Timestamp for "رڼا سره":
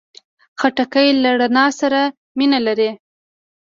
1.41-2.01